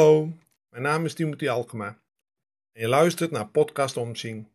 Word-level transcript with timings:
Hallo, 0.00 0.32
mijn 0.68 0.82
naam 0.82 1.04
is 1.04 1.14
Timothy 1.14 1.48
Alkema 1.48 2.02
en 2.72 2.80
je 2.80 2.88
luistert 2.88 3.30
naar 3.30 3.48
podcast 3.48 3.96
Omzien. 3.96 4.52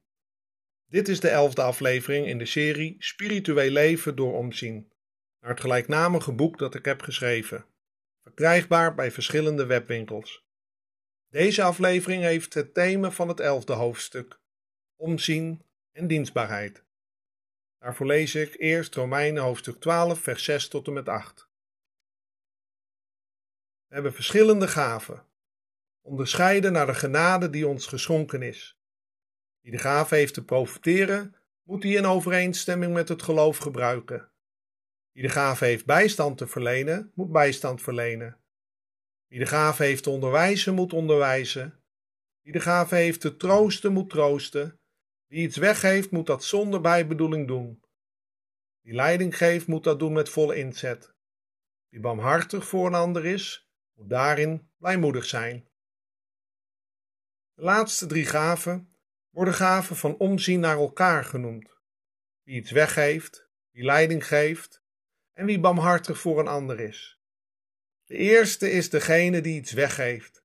Dit 0.85 1.07
is 1.07 1.19
de 1.19 1.29
elfde 1.29 1.61
aflevering 1.61 2.27
in 2.27 2.37
de 2.37 2.45
serie 2.45 2.95
Spiritueel 2.99 3.71
leven 3.71 4.15
door 4.15 4.33
Omzien, 4.33 4.91
naar 5.39 5.49
het 5.49 5.59
gelijknamige 5.59 6.31
boek 6.31 6.57
dat 6.57 6.75
ik 6.75 6.85
heb 6.85 7.01
geschreven, 7.01 7.65
verkrijgbaar 8.21 8.95
bij 8.95 9.11
verschillende 9.11 9.65
webwinkels. 9.65 10.45
Deze 11.29 11.63
aflevering 11.63 12.23
heeft 12.23 12.53
het 12.53 12.73
thema 12.73 13.11
van 13.11 13.27
het 13.27 13.39
elfde 13.39 13.73
hoofdstuk, 13.73 14.39
omzien 14.95 15.61
en 15.91 16.07
dienstbaarheid. 16.07 16.83
Daarvoor 17.79 18.05
lees 18.05 18.35
ik 18.35 18.55
eerst 18.57 18.95
Romeinen 18.95 19.43
hoofdstuk 19.43 19.79
12, 19.79 20.19
vers 20.19 20.43
6 20.43 20.67
tot 20.67 20.87
en 20.87 20.93
met 20.93 21.09
8. 21.09 21.49
We 23.87 23.93
hebben 23.93 24.13
verschillende 24.13 24.67
gaven, 24.67 25.25
onderscheiden 26.05 26.71
naar 26.71 26.85
de 26.85 26.93
genade 26.93 27.49
die 27.49 27.67
ons 27.67 27.87
geschonken 27.87 28.41
is. 28.41 28.77
Wie 29.61 29.71
de 29.71 29.77
gave 29.77 30.15
heeft 30.15 30.33
te 30.33 30.43
profiteren, 30.43 31.35
moet 31.63 31.81
die 31.81 31.97
in 31.97 32.05
overeenstemming 32.05 32.93
met 32.93 33.09
het 33.09 33.21
geloof 33.21 33.57
gebruiken. 33.57 34.31
Wie 35.11 35.23
de 35.23 35.29
gave 35.29 35.65
heeft 35.65 35.85
bijstand 35.85 36.37
te 36.37 36.47
verlenen, 36.47 37.11
moet 37.15 37.31
bijstand 37.31 37.81
verlenen. 37.81 38.37
Wie 39.27 39.39
de 39.39 39.45
gave 39.45 39.83
heeft 39.83 40.03
te 40.03 40.09
onderwijzen, 40.09 40.73
moet 40.73 40.93
onderwijzen. 40.93 41.83
Wie 42.41 42.53
de 42.53 42.59
gave 42.59 42.95
heeft 42.95 43.21
te 43.21 43.37
troosten, 43.37 43.93
moet 43.93 44.09
troosten. 44.09 44.79
Wie 45.27 45.41
iets 45.41 45.57
weggeeft, 45.57 46.11
moet 46.11 46.27
dat 46.27 46.43
zonder 46.43 46.81
bijbedoeling 46.81 47.47
doen. 47.47 47.83
Wie 48.81 48.93
leiding 48.93 49.37
geeft, 49.37 49.67
moet 49.67 49.83
dat 49.83 49.99
doen 49.99 50.13
met 50.13 50.29
volle 50.29 50.55
inzet. 50.55 51.13
Wie 51.89 51.99
barmhartig 51.99 52.67
voor 52.67 52.87
een 52.87 52.93
ander 52.93 53.25
is, 53.25 53.69
moet 53.93 54.09
daarin 54.09 54.69
blijmoedig 54.77 55.25
zijn. 55.25 55.67
De 57.55 57.63
laatste 57.63 58.05
drie 58.05 58.25
gaven 58.25 58.89
worden 59.29 59.53
gaven 59.53 59.95
van 59.95 60.17
omzien 60.17 60.59
naar 60.59 60.77
elkaar 60.77 61.23
genoemd. 61.23 61.77
Wie 62.43 62.55
iets 62.55 62.71
weggeeft, 62.71 63.49
wie 63.71 63.83
leiding 63.83 64.27
geeft 64.27 64.83
en 65.33 65.45
wie 65.45 65.59
barmhartig 65.59 66.19
voor 66.19 66.39
een 66.39 66.47
ander 66.47 66.79
is. 66.79 67.19
De 68.05 68.15
eerste 68.15 68.71
is 68.71 68.89
degene 68.89 69.41
die 69.41 69.55
iets 69.55 69.71
weggeeft. 69.71 70.43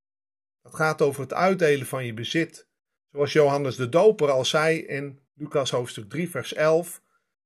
Dat 0.63 0.75
gaat 0.75 1.03
over 1.03 1.21
het 1.21 1.33
uitdelen 1.33 1.87
van 1.87 2.07
je 2.07 2.15
bezit, 2.15 2.69
zoals 3.11 3.33
Johannes 3.33 3.77
de 3.77 3.89
Doper 3.89 4.31
al 4.31 4.45
zei 4.45 4.79
in 4.79 5.21
Lucas 5.35 5.71
hoofdstuk 5.71 6.11
3 6.11 6.31
vers 6.31 6.55
11. 6.55 7.03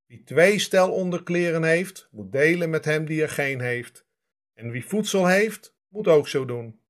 Wie 0.06 0.22
twee 0.22 0.58
stel 0.58 0.92
onderkleren 0.92 1.62
heeft, 1.62 2.08
moet 2.10 2.32
delen 2.32 2.70
met 2.70 2.84
hem 2.84 3.04
die 3.04 3.22
er 3.22 3.28
geen 3.28 3.60
heeft. 3.60 4.06
En 4.54 4.70
wie 4.70 4.84
voedsel 4.84 5.26
heeft, 5.26 5.76
moet 5.88 6.08
ook 6.08 6.28
zo 6.28 6.44
doen. 6.44 6.83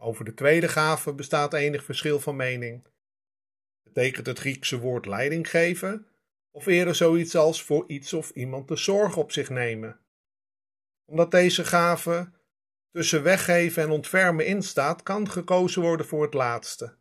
Over 0.00 0.24
de 0.24 0.34
tweede 0.34 0.68
gave 0.68 1.14
bestaat 1.14 1.54
enig 1.54 1.84
verschil 1.84 2.20
van 2.20 2.36
mening. 2.36 2.86
Betekent 3.82 4.26
het 4.26 4.38
Griekse 4.38 4.78
woord 4.78 5.06
leiding 5.06 5.50
geven, 5.50 6.06
of 6.50 6.66
eerder 6.66 6.94
zoiets 6.94 7.36
als 7.36 7.62
voor 7.62 7.84
iets 7.86 8.12
of 8.12 8.30
iemand 8.30 8.68
de 8.68 8.76
zorg 8.76 9.16
op 9.16 9.32
zich 9.32 9.50
nemen? 9.50 10.00
Omdat 11.04 11.30
deze 11.30 11.64
gave 11.64 12.30
tussen 12.90 13.22
weggeven 13.22 13.82
en 13.82 13.90
ontfermen 13.90 14.46
instaat, 14.46 15.02
kan 15.02 15.30
gekozen 15.30 15.82
worden 15.82 16.06
voor 16.06 16.22
het 16.22 16.34
laatste. 16.34 16.96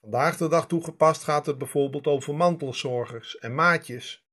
Vandaag 0.00 0.36
de 0.36 0.48
dag 0.48 0.66
toegepast 0.66 1.22
gaat 1.22 1.46
het 1.46 1.58
bijvoorbeeld 1.58 2.06
over 2.06 2.34
mantelzorgers 2.34 3.38
en 3.38 3.54
maatjes. 3.54 4.26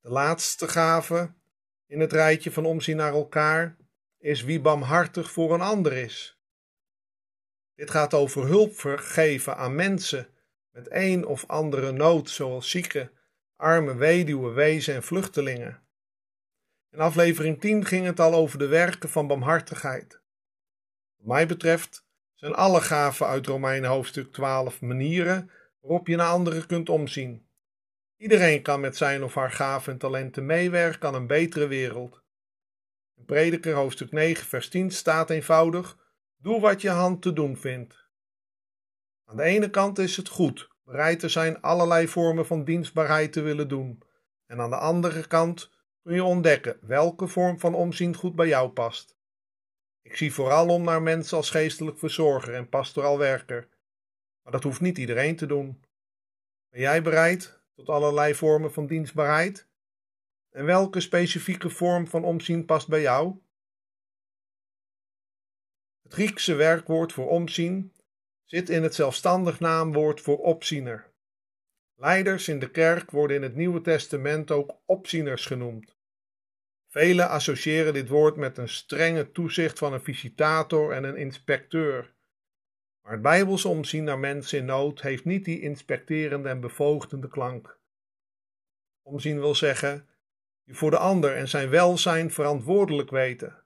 De 0.00 0.10
laatste 0.10 0.68
gave 0.68 1.32
in 1.86 2.00
het 2.00 2.12
rijtje 2.12 2.50
van 2.50 2.64
omzien 2.64 2.96
naar 2.96 3.12
elkaar 3.12 3.76
is 4.18 4.42
wie 4.42 4.60
barmhartig 4.60 5.30
voor 5.30 5.54
een 5.54 5.60
ander 5.60 5.92
is. 5.92 6.38
Dit 7.74 7.90
gaat 7.90 8.14
over 8.14 8.46
hulp 8.46 8.72
geven 8.96 9.56
aan 9.56 9.74
mensen 9.74 10.28
met 10.70 10.86
een 10.90 11.26
of 11.26 11.46
andere 11.46 11.92
nood, 11.92 12.30
zoals 12.30 12.70
zieken, 12.70 13.10
arme 13.56 13.94
weduwen, 13.94 14.54
wezen 14.54 14.94
en 14.94 15.02
vluchtelingen. 15.02 15.82
In 16.90 17.00
aflevering 17.00 17.60
10 17.60 17.84
ging 17.84 18.06
het 18.06 18.20
al 18.20 18.34
over 18.34 18.58
de 18.58 18.66
werken 18.66 19.08
van 19.08 19.26
barmhartigheid. 19.26 20.20
Wat 21.16 21.26
mij 21.26 21.46
betreft 21.46 22.06
zijn 22.34 22.54
alle 22.54 22.80
gaven 22.80 23.26
uit 23.26 23.46
Romeinen 23.46 23.90
hoofdstuk 23.90 24.32
12 24.32 24.80
manieren 24.80 25.50
waarop 25.80 26.06
je 26.06 26.16
naar 26.16 26.30
anderen 26.30 26.66
kunt 26.66 26.88
omzien. 26.88 27.46
Iedereen 28.16 28.62
kan 28.62 28.80
met 28.80 28.96
zijn 28.96 29.24
of 29.24 29.34
haar 29.34 29.52
gaven 29.52 29.92
en 29.92 29.98
talenten 29.98 30.46
meewerken 30.46 31.08
aan 31.08 31.14
een 31.14 31.26
betere 31.26 31.66
wereld. 31.66 32.22
In 33.18 33.24
Prediker 33.24 33.74
hoofdstuk 33.74 34.12
9 34.12 34.46
vers 34.46 34.68
10 34.68 34.90
staat 34.90 35.30
eenvoudig: 35.30 35.98
Doe 36.36 36.60
wat 36.60 36.80
je 36.82 36.90
hand 36.90 37.22
te 37.22 37.32
doen 37.32 37.56
vindt. 37.56 38.06
Aan 39.24 39.36
de 39.36 39.42
ene 39.42 39.70
kant 39.70 39.98
is 39.98 40.16
het 40.16 40.28
goed 40.28 40.68
bereid 40.84 41.20
te 41.20 41.28
zijn 41.28 41.60
allerlei 41.60 42.08
vormen 42.08 42.46
van 42.46 42.64
dienstbaarheid 42.64 43.32
te 43.32 43.40
willen 43.40 43.68
doen. 43.68 44.02
En 44.46 44.60
aan 44.60 44.70
de 44.70 44.76
andere 44.76 45.26
kant 45.26 45.70
kun 46.02 46.14
je 46.14 46.24
ontdekken 46.24 46.78
welke 46.80 47.26
vorm 47.26 47.58
van 47.58 47.74
omzien 47.74 48.14
goed 48.14 48.34
bij 48.34 48.46
jou 48.46 48.68
past. 48.68 49.16
Ik 50.02 50.16
zie 50.16 50.32
vooral 50.32 50.68
om 50.68 50.82
naar 50.82 51.02
mensen 51.02 51.36
als 51.36 51.50
geestelijk 51.50 51.98
verzorger 51.98 52.54
en 52.54 52.68
pastoraal 52.68 53.18
werker. 53.18 53.68
Maar 54.42 54.52
dat 54.52 54.62
hoeft 54.62 54.80
niet 54.80 54.98
iedereen 54.98 55.36
te 55.36 55.46
doen. 55.46 55.84
Ben 56.70 56.80
jij 56.80 57.02
bereid 57.02 57.60
tot 57.74 57.88
allerlei 57.88 58.34
vormen 58.34 58.72
van 58.72 58.86
dienstbaarheid? 58.86 59.67
En 60.58 60.64
welke 60.64 61.00
specifieke 61.00 61.70
vorm 61.70 62.06
van 62.06 62.24
omzien 62.24 62.64
past 62.64 62.88
bij 62.88 63.00
jou? 63.00 63.38
Het 66.02 66.12
Griekse 66.12 66.54
werkwoord 66.54 67.12
voor 67.12 67.28
omzien 67.28 67.92
zit 68.44 68.70
in 68.70 68.82
het 68.82 68.94
zelfstandig 68.94 69.60
naamwoord 69.60 70.20
voor 70.20 70.38
opziener. 70.38 71.12
Leiders 71.94 72.48
in 72.48 72.58
de 72.58 72.70
kerk 72.70 73.10
worden 73.10 73.36
in 73.36 73.42
het 73.42 73.54
Nieuwe 73.54 73.80
Testament 73.80 74.50
ook 74.50 74.80
opzieners 74.84 75.46
genoemd. 75.46 75.96
Velen 76.88 77.28
associëren 77.28 77.92
dit 77.92 78.08
woord 78.08 78.36
met 78.36 78.58
een 78.58 78.68
strenge 78.68 79.32
toezicht 79.32 79.78
van 79.78 79.92
een 79.92 80.02
visitator 80.02 80.92
en 80.92 81.04
een 81.04 81.16
inspecteur. 81.16 82.14
Maar 83.02 83.12
het 83.12 83.22
Bijbels 83.22 83.64
omzien 83.64 84.04
naar 84.04 84.18
mensen 84.18 84.58
in 84.58 84.64
nood 84.64 85.00
heeft 85.00 85.24
niet 85.24 85.44
die 85.44 85.60
inspecterende 85.60 86.48
en 86.48 86.60
bevoogdende 86.60 87.28
klank. 87.28 87.78
Omzien 89.02 89.40
wil 89.40 89.54
zeggen 89.54 90.08
je 90.68 90.74
voor 90.74 90.90
de 90.90 90.98
ander 90.98 91.36
en 91.36 91.48
zijn 91.48 91.68
welzijn 91.68 92.30
verantwoordelijk 92.30 93.10
weten. 93.10 93.64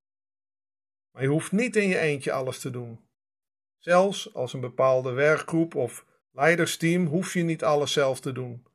Maar 1.11 1.23
je 1.23 1.29
hoeft 1.29 1.53
niet 1.53 1.77
in 1.77 1.89
je 1.89 1.99
eentje 1.99 2.33
alles 2.33 2.59
te 2.59 2.71
doen. 2.71 3.01
Zelfs 3.79 4.35
als 4.35 4.53
een 4.53 4.61
bepaalde 4.61 5.13
werkgroep 5.13 5.75
of 5.75 6.07
leidersteam 6.31 7.07
hoef 7.07 7.35
je 7.35 7.43
niet 7.43 7.65
alles 7.65 7.93
zelf 7.93 8.21
te 8.21 8.33
doen. 8.33 8.67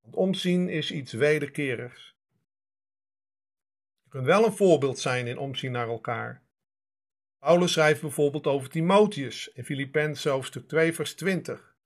Want 0.00 0.16
omzien 0.16 0.68
is 0.68 0.90
iets 0.90 1.12
wederkerigs. 1.12 2.16
Je 4.02 4.08
kunt 4.08 4.26
wel 4.26 4.44
een 4.44 4.56
voorbeeld 4.56 4.98
zijn 4.98 5.26
in 5.26 5.38
omzien 5.38 5.72
naar 5.72 5.88
elkaar. 5.88 6.42
Paulus 7.38 7.72
schrijft 7.72 8.00
bijvoorbeeld 8.00 8.46
over 8.46 8.68
Timotheus 8.68 9.48
in 9.48 9.64
Filippenzen 9.64 10.32
hoofdstuk 10.32 10.68
2 10.68 10.94
vers 10.94 11.14
20. 11.14 11.76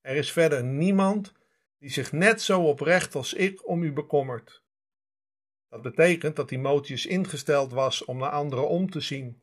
Er 0.00 0.16
is 0.16 0.32
verder 0.32 0.64
niemand 0.64 1.32
die 1.78 1.90
zich 1.90 2.12
net 2.12 2.42
zo 2.42 2.62
oprecht 2.62 3.14
als 3.14 3.34
ik 3.34 3.68
om 3.68 3.82
u 3.82 3.92
bekommert. 3.92 4.66
Dat 5.68 5.82
betekent 5.82 6.36
dat 6.36 6.48
Timotheus 6.48 7.06
ingesteld 7.06 7.72
was 7.72 8.04
om 8.04 8.18
naar 8.18 8.30
anderen 8.30 8.68
om 8.68 8.90
te 8.90 9.00
zien. 9.00 9.42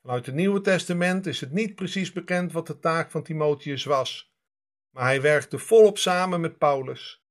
Vanuit 0.00 0.26
het 0.26 0.34
Nieuwe 0.34 0.60
Testament 0.60 1.26
is 1.26 1.40
het 1.40 1.52
niet 1.52 1.74
precies 1.74 2.12
bekend 2.12 2.52
wat 2.52 2.66
de 2.66 2.78
taak 2.78 3.10
van 3.10 3.22
Timotheus 3.22 3.84
was, 3.84 4.34
maar 4.90 5.04
hij 5.04 5.20
werkte 5.20 5.58
volop 5.58 5.98
samen 5.98 6.40
met 6.40 6.58
Paulus. 6.58 7.24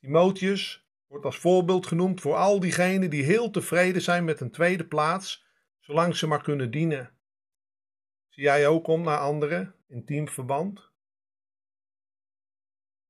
Timotheus 0.00 0.86
wordt 1.06 1.24
als 1.24 1.38
voorbeeld 1.38 1.86
genoemd 1.86 2.20
voor 2.20 2.34
al 2.34 2.60
diegenen 2.60 3.10
die 3.10 3.22
heel 3.22 3.50
tevreden 3.50 4.02
zijn 4.02 4.24
met 4.24 4.40
een 4.40 4.50
tweede 4.50 4.86
plaats, 4.86 5.46
zolang 5.78 6.16
ze 6.16 6.26
maar 6.26 6.42
kunnen 6.42 6.70
dienen. 6.70 7.18
Zie 8.28 8.42
jij 8.42 8.66
ook 8.66 8.86
om 8.86 9.02
naar 9.02 9.18
anderen 9.18 9.74
in 9.86 10.04
teamverband? 10.04 10.90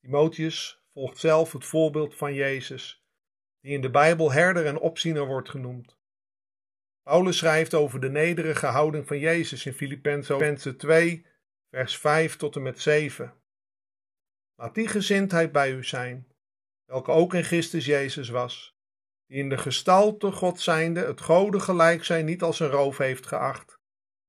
Timotheus 0.00 0.84
volgt 0.92 1.18
zelf 1.18 1.52
het 1.52 1.64
voorbeeld 1.64 2.14
van 2.14 2.34
Jezus 2.34 3.05
die 3.66 3.74
in 3.74 3.80
de 3.80 3.90
Bijbel 3.90 4.32
herder 4.32 4.66
en 4.66 4.78
opziener 4.78 5.26
wordt 5.26 5.48
genoemd. 5.48 5.98
Paulus 7.02 7.36
schrijft 7.36 7.74
over 7.74 8.00
de 8.00 8.10
nederige 8.10 8.66
houding 8.66 9.06
van 9.06 9.18
Jezus 9.18 9.66
in 9.66 9.72
Filippenzen 9.72 10.76
2, 10.76 11.26
vers 11.70 11.98
5 11.98 12.36
tot 12.36 12.56
en 12.56 12.62
met 12.62 12.80
7. 12.80 13.34
Laat 14.54 14.74
die 14.74 14.88
gezindheid 14.88 15.52
bij 15.52 15.72
u 15.72 15.84
zijn, 15.84 16.32
welke 16.84 17.10
ook 17.10 17.34
in 17.34 17.44
Christus 17.44 17.84
Jezus 17.84 18.28
was, 18.28 18.76
die 19.26 19.38
in 19.38 19.48
de 19.48 19.58
gestalte 19.58 20.32
God 20.32 20.60
zijnde 20.60 21.00
het 21.00 21.20
gode 21.20 21.60
gelijk 21.60 22.04
zijn 22.04 22.24
niet 22.24 22.42
als 22.42 22.60
een 22.60 22.70
roof 22.70 22.98
heeft 22.98 23.26
geacht, 23.26 23.78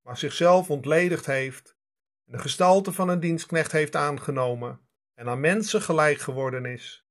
maar 0.01 0.17
zichzelf 0.17 0.69
ontledigd 0.69 1.25
heeft 1.25 1.77
en 2.25 2.31
de 2.31 2.39
gestalte 2.39 2.91
van 2.91 3.09
een 3.09 3.19
dienstknecht 3.19 3.71
heeft 3.71 3.95
aangenomen 3.95 4.87
en 5.13 5.27
aan 5.27 5.39
mensen 5.39 5.81
gelijk 5.81 6.17
geworden 6.17 6.65
is 6.65 7.06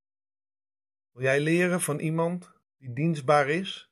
wil 1.16 1.24
jij 1.24 1.40
leren 1.40 1.80
van 1.80 1.98
iemand 1.98 2.52
die 2.76 2.92
dienstbaar 2.92 3.48
is? 3.48 3.90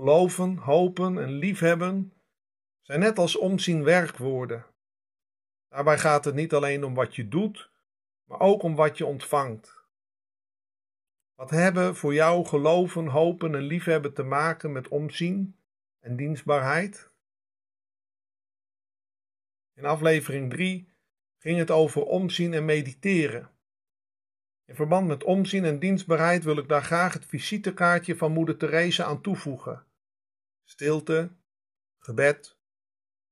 geloven, 0.00 0.56
hopen 0.56 1.18
en 1.18 1.30
liefhebben 1.30 2.12
zijn 2.80 3.00
net 3.00 3.18
als 3.18 3.36
omzien 3.36 3.84
werkwoorden. 3.84 4.66
Daarbij 5.68 5.98
gaat 5.98 6.24
het 6.24 6.34
niet 6.34 6.52
alleen 6.52 6.84
om 6.84 6.94
wat 6.94 7.14
je 7.14 7.28
doet, 7.28 7.70
maar 8.24 8.40
ook 8.40 8.62
om 8.62 8.74
wat 8.74 8.98
je 8.98 9.06
ontvangt. 9.06 9.84
Wat 11.34 11.50
hebben 11.50 11.96
voor 11.96 12.14
jou 12.14 12.44
geloven, 12.44 13.06
hopen 13.06 13.54
en 13.54 13.62
liefhebben 13.62 14.14
te 14.14 14.22
maken 14.22 14.72
met 14.72 14.88
omzien 14.88 15.56
en 15.98 16.16
dienstbaarheid? 16.16 17.10
In 19.74 19.84
aflevering 19.84 20.50
3 20.50 20.92
ging 21.38 21.58
het 21.58 21.70
over 21.70 22.02
omzien 22.02 22.52
en 22.52 22.64
mediteren. 22.64 23.50
In 24.70 24.76
verband 24.76 25.06
met 25.06 25.24
omzien 25.24 25.64
en 25.64 25.78
dienstbaarheid 25.78 26.44
wil 26.44 26.58
ik 26.58 26.68
daar 26.68 26.82
graag 26.82 27.12
het 27.12 27.26
visitekaartje 27.26 28.16
van 28.16 28.32
Moeder 28.32 28.56
Teresa 28.56 29.04
aan 29.04 29.20
toevoegen. 29.20 29.86
Stilte, 30.64 31.30
gebed, 31.98 32.56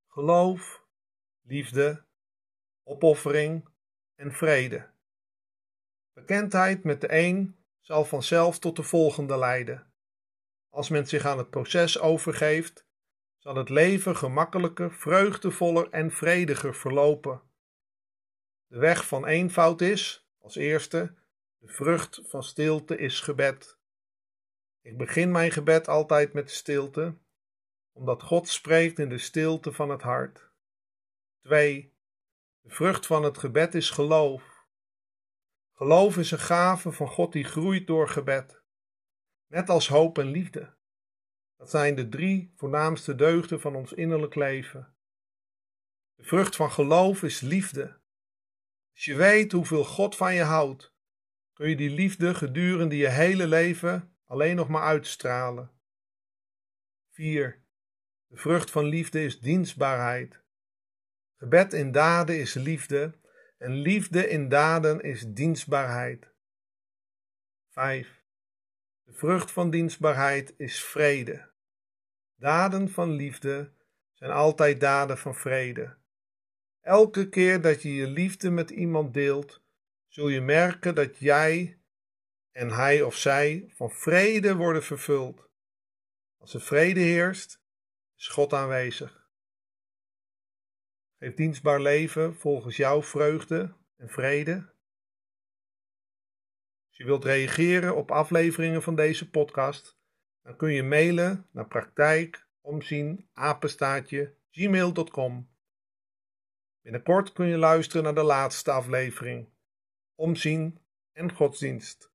geloof, 0.06 0.84
liefde, 1.42 2.04
opoffering 2.82 3.68
en 4.14 4.32
vrede. 4.32 4.90
Bekendheid 6.12 6.84
met 6.84 7.00
de 7.00 7.12
een 7.12 7.56
zal 7.80 8.04
vanzelf 8.04 8.58
tot 8.58 8.76
de 8.76 8.82
volgende 8.82 9.38
leiden. 9.38 9.92
Als 10.68 10.88
men 10.88 11.06
zich 11.06 11.24
aan 11.24 11.38
het 11.38 11.50
proces 11.50 11.98
overgeeft, 11.98 12.86
zal 13.36 13.54
het 13.54 13.68
leven 13.68 14.16
gemakkelijker, 14.16 14.92
vreugdevoller 14.92 15.90
en 15.90 16.10
vrediger 16.10 16.74
verlopen. 16.74 17.42
De 18.66 18.78
weg 18.78 19.06
van 19.06 19.26
eenvoud 19.26 19.80
is, 19.80 20.28
als 20.38 20.56
eerste, 20.56 21.16
de 21.58 21.68
vrucht 21.68 22.20
van 22.22 22.42
stilte 22.42 22.96
is 22.96 23.20
gebed. 23.20 23.78
Ik 24.80 24.96
begin 24.96 25.30
mijn 25.30 25.50
gebed 25.50 25.88
altijd 25.88 26.32
met 26.32 26.50
stilte, 26.50 27.18
omdat 27.92 28.22
God 28.22 28.48
spreekt 28.48 28.98
in 28.98 29.08
de 29.08 29.18
stilte 29.18 29.72
van 29.72 29.90
het 29.90 30.02
hart. 30.02 30.50
2. 31.40 31.96
De 32.60 32.70
vrucht 32.70 33.06
van 33.06 33.22
het 33.22 33.38
gebed 33.38 33.74
is 33.74 33.90
geloof. 33.90 34.66
Geloof 35.72 36.16
is 36.16 36.30
een 36.30 36.38
gave 36.38 36.92
van 36.92 37.08
God 37.08 37.32
die 37.32 37.44
groeit 37.44 37.86
door 37.86 38.08
gebed, 38.08 38.62
net 39.46 39.68
als 39.68 39.88
hoop 39.88 40.18
en 40.18 40.26
liefde. 40.26 40.76
Dat 41.56 41.70
zijn 41.70 41.94
de 41.94 42.08
drie 42.08 42.52
voornaamste 42.56 43.14
deugden 43.14 43.60
van 43.60 43.74
ons 43.74 43.92
innerlijk 43.92 44.34
leven. 44.34 44.96
De 46.14 46.24
vrucht 46.24 46.56
van 46.56 46.70
geloof 46.70 47.22
is 47.22 47.40
liefde. 47.40 48.00
Als 48.92 49.04
je 49.04 49.14
weet 49.14 49.52
hoeveel 49.52 49.84
God 49.84 50.16
van 50.16 50.34
je 50.34 50.42
houdt, 50.42 50.96
kun 51.58 51.68
je 51.68 51.76
die 51.76 51.90
liefde 51.90 52.34
gedurende 52.34 52.96
je 52.96 53.08
hele 53.08 53.46
leven 53.46 54.16
alleen 54.24 54.56
nog 54.56 54.68
maar 54.68 54.82
uitstralen. 54.82 55.70
4. 57.10 57.62
De 58.26 58.36
vrucht 58.36 58.70
van 58.70 58.84
liefde 58.84 59.24
is 59.24 59.40
dienstbaarheid. 59.40 60.42
Gebed 61.36 61.72
in 61.72 61.92
daden 61.92 62.38
is 62.40 62.54
liefde 62.54 63.18
en 63.58 63.72
liefde 63.72 64.28
in 64.28 64.48
daden 64.48 65.00
is 65.00 65.24
dienstbaarheid. 65.26 66.32
5. 67.70 68.24
De 69.02 69.12
vrucht 69.12 69.50
van 69.50 69.70
dienstbaarheid 69.70 70.54
is 70.56 70.84
vrede. 70.84 71.50
Daden 72.34 72.88
van 72.88 73.10
liefde 73.10 73.72
zijn 74.12 74.30
altijd 74.30 74.80
daden 74.80 75.18
van 75.18 75.34
vrede. 75.34 75.96
Elke 76.80 77.28
keer 77.28 77.60
dat 77.60 77.82
je 77.82 77.94
je 77.94 78.06
liefde 78.06 78.50
met 78.50 78.70
iemand 78.70 79.14
deelt, 79.14 79.66
zul 80.18 80.28
je 80.28 80.40
merken 80.40 80.94
dat 80.94 81.18
jij 81.18 81.78
en 82.52 82.70
hij 82.70 83.02
of 83.02 83.16
zij 83.16 83.72
van 83.74 83.90
vrede 83.90 84.56
worden 84.56 84.82
vervuld. 84.82 85.50
Als 86.38 86.54
er 86.54 86.60
vrede 86.60 87.00
heerst, 87.00 87.62
is 88.16 88.28
God 88.28 88.52
aanwezig. 88.52 89.30
Geef 91.18 91.34
dienstbaar 91.34 91.80
leven 91.80 92.36
volgens 92.36 92.76
jouw 92.76 93.02
vreugde 93.02 93.74
en 93.96 94.08
vrede. 94.08 94.54
Als 96.88 96.96
je 96.96 97.04
wilt 97.04 97.24
reageren 97.24 97.96
op 97.96 98.10
afleveringen 98.10 98.82
van 98.82 98.94
deze 98.94 99.30
podcast, 99.30 99.98
dan 100.42 100.56
kun 100.56 100.72
je 100.72 100.82
mailen 100.82 101.48
naar 101.50 101.66
praktijk 101.66 102.46
apenstaatje 103.32 104.34
gmail.com. 104.50 105.50
Binnenkort 106.80 107.32
kun 107.32 107.46
je 107.46 107.56
luisteren 107.56 108.02
naar 108.02 108.14
de 108.14 108.22
laatste 108.22 108.70
aflevering. 108.70 109.56
Omzien 110.20 110.78
en 111.12 111.34
godsdienst. 111.34 112.10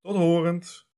Tot 0.00 0.16
horens. 0.16 0.91